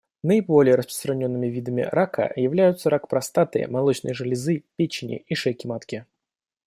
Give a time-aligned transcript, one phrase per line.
[0.23, 6.07] Наиболее распространенными видами рака являются рак простаты, молочной железы, печени и шейки матки.